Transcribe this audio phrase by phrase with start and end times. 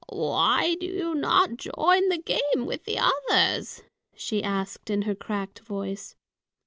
[0.09, 3.83] "Why do you not join the game with the others?"
[4.15, 6.15] she asked, in her cracked voice.